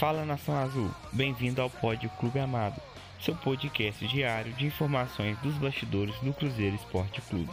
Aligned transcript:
Fala 0.00 0.24
Nação 0.24 0.56
Azul, 0.56 0.90
bem-vindo 1.12 1.60
ao 1.60 1.68
Pódio 1.68 2.08
Clube 2.18 2.38
Amado, 2.38 2.80
seu 3.22 3.36
podcast 3.36 4.08
diário 4.08 4.50
de 4.54 4.64
informações 4.64 5.38
dos 5.40 5.54
bastidores 5.58 6.18
do 6.20 6.32
Cruzeiro 6.32 6.74
Esporte 6.74 7.20
Clube. 7.20 7.52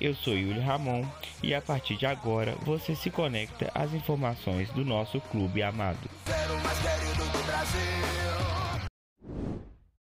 Eu 0.00 0.14
sou 0.14 0.32
Yuli 0.32 0.58
Ramon 0.58 1.04
e 1.42 1.54
a 1.54 1.60
partir 1.60 1.98
de 1.98 2.06
agora 2.06 2.56
você 2.62 2.96
se 2.96 3.10
conecta 3.10 3.70
às 3.74 3.92
informações 3.92 4.70
do 4.70 4.86
nosso 4.86 5.20
clube 5.20 5.62
amado. 5.62 6.08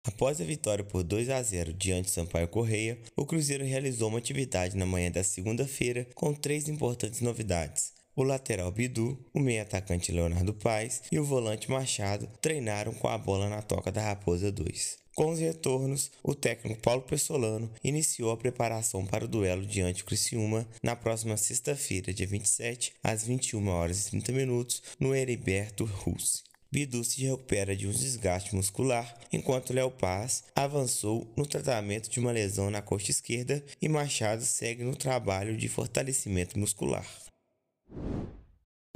Após 0.05 0.39
a 0.39 0.43
vitória 0.43 0.83
por 0.83 1.01
2 1.01 1.27
a 1.31 1.41
0 1.41 1.73
diante 1.73 2.03
de 2.03 2.11
Sampaio 2.11 2.47
Correia, 2.47 2.99
o 3.15 3.25
Cruzeiro 3.25 3.65
realizou 3.65 4.09
uma 4.09 4.19
atividade 4.19 4.77
na 4.77 4.85
manhã 4.85 5.09
da 5.09 5.23
segunda-feira 5.23 6.05
com 6.13 6.35
três 6.35 6.69
importantes 6.69 7.19
novidades. 7.21 7.96
O 8.17 8.23
lateral 8.23 8.71
Bidu, 8.71 9.15
o 9.31 9.39
meio-atacante 9.39 10.11
Leonardo 10.11 10.51
Paes 10.51 11.03
e 11.11 11.19
o 11.19 11.23
volante 11.23 11.69
Machado 11.69 12.27
treinaram 12.41 12.91
com 12.91 13.07
a 13.07 13.15
bola 13.15 13.47
na 13.47 13.61
toca 13.61 13.91
da 13.91 14.01
Raposa 14.01 14.51
2. 14.51 14.97
Com 15.13 15.29
os 15.29 15.39
retornos, 15.39 16.09
o 16.23 16.33
técnico 16.33 16.81
Paulo 16.81 17.03
Pessolano 17.03 17.71
iniciou 17.83 18.31
a 18.31 18.37
preparação 18.37 19.05
para 19.05 19.25
o 19.25 19.27
duelo 19.27 19.67
diante 19.67 20.01
do 20.01 20.05
Criciúma 20.05 20.67
na 20.81 20.95
próxima 20.95 21.37
sexta-feira, 21.37 22.11
dia 22.11 22.25
27, 22.25 22.93
às 23.03 23.23
21 23.23 23.67
horas 23.67 24.07
e 24.07 24.09
30 24.09 24.31
minutos, 24.31 24.81
no 24.99 25.13
Heriberto 25.13 25.85
Russi. 25.85 26.41
Bidu 26.71 27.03
se 27.03 27.21
recupera 27.23 27.75
de 27.75 27.87
um 27.87 27.91
desgaste 27.91 28.55
muscular, 28.55 29.15
enquanto 29.31 29.73
Léo 29.73 29.91
Paz 29.91 30.43
avançou 30.55 31.31
no 31.37 31.45
tratamento 31.45 32.09
de 32.09 32.19
uma 32.19 32.31
lesão 32.31 32.71
na 32.71 32.81
coxa 32.81 33.11
esquerda 33.11 33.63
e 33.79 33.87
Machado 33.87 34.43
segue 34.43 34.83
no 34.83 34.95
trabalho 34.95 35.55
de 35.55 35.69
fortalecimento 35.69 36.57
muscular. 36.57 37.05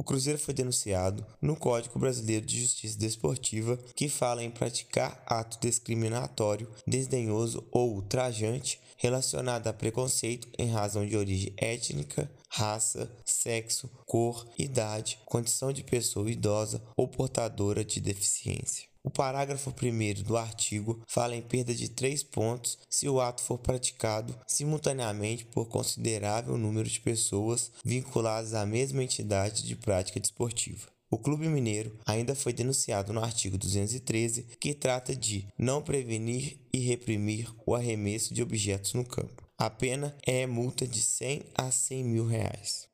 O 0.01 0.03
Cruzeiro 0.03 0.39
foi 0.39 0.51
denunciado 0.51 1.23
no 1.39 1.55
Código 1.55 1.99
Brasileiro 1.99 2.43
de 2.43 2.59
Justiça 2.59 2.97
Desportiva, 2.97 3.77
que 3.95 4.09
fala 4.09 4.43
em 4.43 4.49
praticar 4.49 5.21
ato 5.27 5.59
discriminatório, 5.59 6.67
desdenhoso 6.87 7.67
ou 7.71 7.93
ultrajante 7.93 8.81
relacionado 8.97 9.67
a 9.67 9.73
preconceito 9.73 10.49
em 10.57 10.71
razão 10.71 11.05
de 11.05 11.15
origem 11.15 11.53
étnica, 11.55 12.31
raça, 12.49 13.15
sexo, 13.23 13.91
cor, 14.07 14.47
idade, 14.57 15.19
condição 15.23 15.71
de 15.71 15.83
pessoa 15.83 16.31
idosa 16.31 16.81
ou 16.97 17.07
portadora 17.07 17.85
de 17.85 18.01
deficiência. 18.01 18.90
O 19.03 19.09
parágrafo 19.09 19.71
1 19.71 20.23
do 20.23 20.37
artigo 20.37 21.01
fala 21.07 21.35
em 21.35 21.41
perda 21.41 21.73
de 21.73 21.89
três 21.89 22.21
pontos 22.21 22.77
se 22.87 23.09
o 23.09 23.19
ato 23.19 23.41
for 23.41 23.57
praticado 23.57 24.39
simultaneamente 24.45 25.45
por 25.45 25.67
considerável 25.67 26.55
número 26.55 26.87
de 26.87 26.99
pessoas 26.99 27.71
vinculadas 27.83 28.53
à 28.53 28.65
mesma 28.65 29.03
entidade 29.03 29.63
de 29.63 29.75
prática 29.75 30.19
desportiva. 30.19 30.87
O 31.09 31.17
Clube 31.17 31.49
Mineiro 31.49 31.99
ainda 32.05 32.33
foi 32.35 32.53
denunciado 32.53 33.11
no 33.11 33.21
artigo 33.21 33.57
213, 33.57 34.43
que 34.57 34.73
trata 34.73 35.13
de 35.13 35.45
não 35.57 35.81
prevenir 35.81 36.57
e 36.71 36.79
reprimir 36.79 37.53
o 37.65 37.75
arremesso 37.75 38.33
de 38.33 38.41
objetos 38.41 38.93
no 38.93 39.03
campo. 39.03 39.43
A 39.57 39.69
pena 39.69 40.15
é 40.25 40.47
multa 40.47 40.87
de 40.87 41.01
100 41.01 41.43
a 41.53 41.69
100 41.69 42.03
mil 42.03 42.25
reais. 42.25 42.90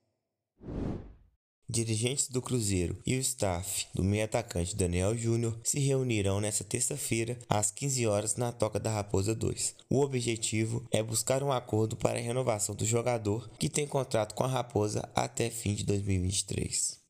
Dirigentes 1.70 2.30
do 2.30 2.42
Cruzeiro 2.42 2.98
e 3.06 3.18
o 3.18 3.20
staff 3.20 3.88
do 3.94 4.02
meio 4.02 4.24
atacante 4.24 4.76
Daniel 4.76 5.18
Júnior 5.18 5.60
se 5.64 5.80
reunirão 5.80 6.40
nesta 6.40 6.64
terça-feira 6.64 7.38
às 7.50 7.72
15 7.72 8.08
horas 8.08 8.36
na 8.38 8.54
Toca 8.54 8.80
da 8.80 8.90
Raposa 8.90 9.36
2. 9.36 9.76
O 9.90 10.02
objetivo 10.02 10.88
é 10.90 11.04
buscar 11.04 11.44
um 11.44 11.52
acordo 11.52 11.98
para 11.98 12.20
a 12.20 12.22
renovação 12.22 12.74
do 12.74 12.86
jogador 12.86 13.50
que 13.60 13.68
tem 13.68 13.86
contrato 13.86 14.34
com 14.34 14.46
a 14.46 14.48
Raposa 14.48 15.10
até 15.14 15.50
fim 15.50 15.76
de 15.76 15.84
2023. 15.84 17.07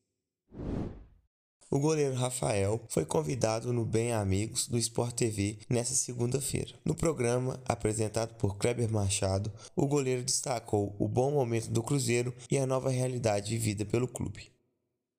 O 1.70 1.78
goleiro 1.78 2.14
Rafael 2.14 2.80
foi 2.88 3.04
convidado 3.04 3.74
no 3.74 3.84
Bem 3.84 4.14
Amigos 4.14 4.66
do 4.66 4.78
Sport 4.78 5.14
TV 5.14 5.58
nesta 5.68 5.94
segunda-feira. 5.94 6.72
No 6.82 6.94
programa, 6.94 7.60
apresentado 7.68 8.34
por 8.36 8.56
Kleber 8.56 8.90
Machado, 8.90 9.52
o 9.76 9.86
goleiro 9.86 10.22
destacou 10.22 10.96
o 10.98 11.06
bom 11.06 11.30
momento 11.30 11.68
do 11.68 11.82
Cruzeiro 11.82 12.34
e 12.50 12.56
a 12.56 12.66
nova 12.66 12.88
realidade 12.88 13.50
vivida 13.50 13.84
pelo 13.84 14.08
clube. 14.08 14.50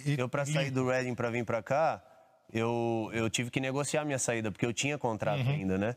Eu, 0.04 0.28
para 0.28 0.44
sair 0.44 0.72
do 0.72 0.88
Reading 0.88 1.14
para 1.14 1.30
vir 1.30 1.46
para 1.46 1.62
cá, 1.62 2.04
eu, 2.52 3.12
eu 3.14 3.30
tive 3.30 3.52
que 3.52 3.60
negociar 3.60 4.04
minha 4.04 4.18
saída, 4.18 4.52
porque 4.52 4.66
eu 4.66 4.74
tinha 4.74 4.98
contrato 4.98 5.46
uhum. 5.46 5.52
ainda, 5.52 5.78
né? 5.78 5.96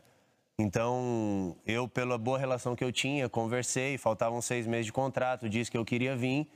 Então, 0.59 1.57
eu, 1.65 1.87
pela 1.87 2.15
boa 2.15 2.37
relação 2.37 2.75
que 2.75 2.83
eu 2.83 2.91
tinha, 2.91 3.27
conversei, 3.27 3.97
faltavam 3.97 4.39
seis 4.39 4.67
meses 4.67 4.85
de 4.85 4.93
contrato, 4.93 5.49
disse 5.49 5.71
que 5.71 5.77
eu 5.77 5.83
queria 5.83 6.15
vir 6.15 6.47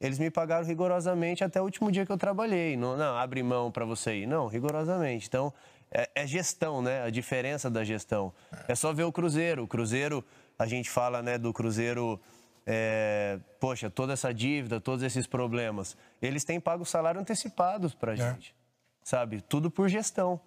eles 0.00 0.18
me 0.18 0.30
pagaram 0.30 0.66
rigorosamente 0.66 1.42
até 1.42 1.60
o 1.60 1.64
último 1.64 1.90
dia 1.90 2.04
que 2.04 2.12
eu 2.12 2.18
trabalhei. 2.18 2.76
Não, 2.76 2.96
não 2.96 3.16
abre 3.16 3.42
mão 3.42 3.70
para 3.70 3.84
você 3.84 4.14
ir. 4.16 4.26
Não, 4.26 4.46
rigorosamente. 4.46 5.26
Então, 5.26 5.52
é, 5.90 6.08
é, 6.14 6.26
gestão, 6.26 6.82
né? 6.82 7.02
A 7.02 7.10
diferença 7.10 7.70
da 7.70 7.82
gestão. 7.82 8.32
É 8.68 8.74
só 8.74 8.92
ver 8.92 9.04
o 9.04 9.12
Cruzeiro. 9.12 9.62
O 9.62 9.68
Cruzeiro, 9.68 10.24
a 10.58 10.66
gente 10.66 10.90
fala 10.90 11.22
né, 11.22 11.38
do 11.38 11.52
Cruzeiro, 11.52 12.20
é, 12.66 13.38
poxa, 13.58 13.88
toda 13.88 14.12
essa 14.12 14.34
dívida, 14.34 14.80
todos 14.80 15.02
esses 15.02 15.26
problemas. 15.26 15.96
Eles 16.20 16.44
têm 16.44 16.60
pago 16.60 16.84
salário 16.84 17.20
antecipados 17.20 17.94
para 17.94 18.12
a 18.12 18.14
é. 18.14 18.18
gente. 18.18 18.54
Sabe? 19.02 19.40
Tudo 19.40 19.70
por 19.70 19.88
gestão. 19.88 20.38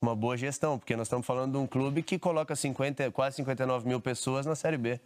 Uma 0.00 0.16
boa 0.16 0.36
gestão, 0.36 0.78
porque 0.78 0.96
nós 0.96 1.06
estamos 1.06 1.26
falando 1.26 1.52
de 1.52 1.58
um 1.58 1.66
clube 1.66 2.02
que 2.02 2.18
coloca 2.18 2.56
50, 2.56 3.10
quase 3.12 3.36
59 3.36 3.86
mil 3.86 4.00
pessoas 4.00 4.46
na 4.46 4.56
Série 4.56 4.78
B. 4.78 5.00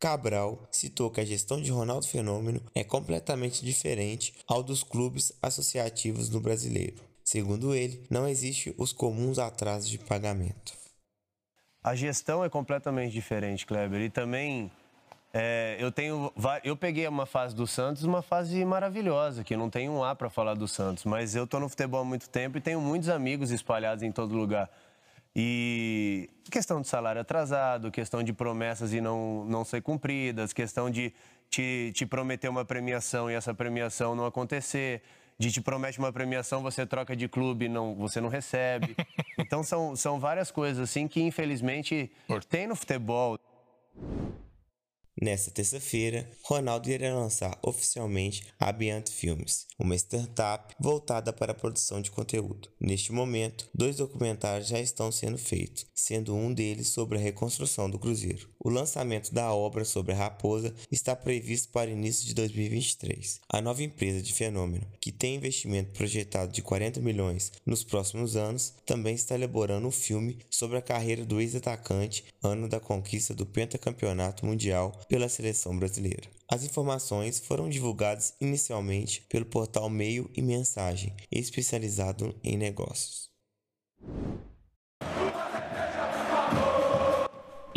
Cabral 0.00 0.66
citou 0.70 1.10
que 1.10 1.20
a 1.20 1.24
gestão 1.26 1.60
de 1.60 1.70
Ronaldo 1.70 2.08
Fenômeno 2.08 2.62
é 2.74 2.82
completamente 2.82 3.62
diferente 3.62 4.34
ao 4.48 4.62
dos 4.62 4.82
clubes 4.82 5.30
associativos 5.42 6.30
no 6.30 6.40
brasileiro. 6.40 7.04
Segundo 7.22 7.74
ele, 7.74 8.06
não 8.08 8.26
existe 8.26 8.74
os 8.78 8.94
comuns 8.94 9.38
atrasos 9.38 9.90
de 9.90 9.98
pagamento. 9.98 10.72
A 11.84 11.94
gestão 11.94 12.42
é 12.42 12.48
completamente 12.48 13.12
diferente, 13.12 13.66
Kleber. 13.66 14.00
E 14.00 14.08
também 14.08 14.70
é, 15.34 15.76
eu 15.78 15.92
tenho, 15.92 16.32
eu 16.64 16.76
peguei 16.76 17.06
uma 17.06 17.26
fase 17.26 17.54
do 17.54 17.66
Santos, 17.66 18.02
uma 18.02 18.22
fase 18.22 18.64
maravilhosa, 18.64 19.44
que 19.44 19.54
não 19.54 19.68
tem 19.68 19.90
um 19.90 20.02
A 20.02 20.14
para 20.14 20.30
falar 20.30 20.54
do 20.54 20.66
Santos, 20.66 21.04
mas 21.04 21.36
eu 21.36 21.44
estou 21.44 21.60
no 21.60 21.68
futebol 21.68 22.00
há 22.00 22.04
muito 22.04 22.28
tempo 22.30 22.56
e 22.56 22.60
tenho 22.60 22.80
muitos 22.80 23.10
amigos 23.10 23.50
espalhados 23.50 24.02
em 24.02 24.10
todo 24.10 24.34
lugar. 24.34 24.70
E 25.34 26.28
questão 26.50 26.80
de 26.80 26.88
salário 26.88 27.20
atrasado, 27.20 27.90
questão 27.90 28.22
de 28.22 28.32
promessas 28.32 28.92
e 28.92 29.00
não, 29.00 29.44
não 29.44 29.64
ser 29.64 29.80
cumpridas, 29.80 30.52
questão 30.52 30.90
de 30.90 31.12
te, 31.48 31.92
te 31.94 32.04
prometer 32.04 32.48
uma 32.48 32.64
premiação 32.64 33.30
e 33.30 33.34
essa 33.34 33.54
premiação 33.54 34.14
não 34.14 34.26
acontecer, 34.26 35.02
de 35.38 35.50
te 35.50 35.60
promete 35.60 35.98
uma 35.98 36.12
premiação, 36.12 36.62
você 36.62 36.84
troca 36.84 37.16
de 37.16 37.28
clube 37.28 37.68
não 37.68 37.94
você 37.94 38.20
não 38.20 38.28
recebe. 38.28 38.96
Então 39.38 39.64
são, 39.64 39.96
são 39.96 40.20
várias 40.20 40.50
coisas 40.50 40.78
assim 40.78 41.08
que 41.08 41.20
infelizmente 41.22 42.12
tem 42.48 42.66
no 42.66 42.76
futebol. 42.76 43.38
Nesta 45.20 45.50
terça-feira, 45.50 46.26
Ronaldo 46.42 46.88
irá 46.88 47.14
lançar 47.14 47.58
oficialmente 47.62 48.46
a 48.58 48.72
Beyond 48.72 49.10
Films, 49.10 49.66
uma 49.78 49.94
startup 49.94 50.74
voltada 50.80 51.30
para 51.30 51.52
a 51.52 51.54
produção 51.54 52.00
de 52.00 52.10
conteúdo. 52.10 52.70
Neste 52.80 53.12
momento, 53.12 53.68
dois 53.74 53.96
documentários 53.96 54.68
já 54.68 54.80
estão 54.80 55.12
sendo 55.12 55.36
feitos, 55.36 55.84
sendo 55.94 56.34
um 56.34 56.54
deles 56.54 56.88
sobre 56.88 57.18
a 57.18 57.20
reconstrução 57.20 57.90
do 57.90 57.98
Cruzeiro. 57.98 58.48
O 58.62 58.68
lançamento 58.68 59.32
da 59.32 59.54
obra 59.54 59.86
sobre 59.86 60.12
a 60.12 60.16
Raposa 60.16 60.74
está 60.92 61.16
previsto 61.16 61.70
para 61.70 61.90
início 61.90 62.26
de 62.26 62.34
2023. 62.34 63.40
A 63.48 63.58
nova 63.58 63.82
empresa 63.82 64.20
de 64.20 64.34
Fenômeno, 64.34 64.86
que 65.00 65.10
tem 65.10 65.36
investimento 65.36 65.92
projetado 65.92 66.52
de 66.52 66.60
40 66.60 67.00
milhões 67.00 67.50
nos 67.64 67.82
próximos 67.82 68.36
anos, 68.36 68.74
também 68.84 69.14
está 69.14 69.34
elaborando 69.34 69.86
um 69.86 69.90
filme 69.90 70.36
sobre 70.50 70.76
a 70.76 70.82
carreira 70.82 71.24
do 71.24 71.40
ex-atacante 71.40 72.22
ano 72.42 72.68
da 72.68 72.78
conquista 72.78 73.32
do 73.32 73.46
pentacampeonato 73.46 74.44
mundial 74.44 74.92
pela 75.08 75.30
seleção 75.30 75.78
brasileira. 75.78 76.28
As 76.46 76.62
informações 76.62 77.38
foram 77.38 77.66
divulgadas 77.66 78.34
inicialmente 78.42 79.22
pelo 79.30 79.46
portal 79.46 79.88
Meio 79.88 80.30
e 80.36 80.42
Mensagem, 80.42 81.14
especializado 81.32 82.34
em 82.44 82.58
negócios. 82.58 83.30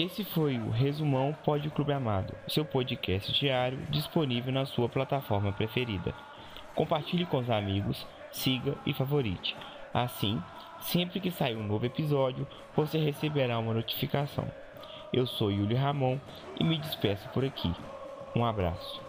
Esse 0.03 0.25
foi 0.25 0.57
o 0.57 0.69
Resumão 0.69 1.33
Pode 1.45 1.69
Clube 1.69 1.93
Amado, 1.93 2.35
seu 2.49 2.65
podcast 2.65 3.31
diário 3.31 3.79
disponível 3.89 4.51
na 4.51 4.65
sua 4.65 4.89
plataforma 4.89 5.53
preferida. 5.53 6.13
Compartilhe 6.75 7.25
com 7.25 7.37
os 7.37 7.49
amigos, 7.49 8.05
siga 8.29 8.75
e 8.85 8.93
favorite. 8.93 9.55
Assim, 9.93 10.43
sempre 10.81 11.21
que 11.21 11.31
sair 11.31 11.55
um 11.55 11.63
novo 11.63 11.85
episódio, 11.85 12.45
você 12.75 12.97
receberá 12.97 13.57
uma 13.57 13.73
notificação. 13.73 14.45
Eu 15.13 15.25
sou 15.25 15.49
Yuli 15.49 15.75
Ramon 15.75 16.19
e 16.59 16.65
me 16.65 16.77
despeço 16.77 17.29
por 17.29 17.45
aqui. 17.45 17.73
Um 18.35 18.43
abraço. 18.43 19.01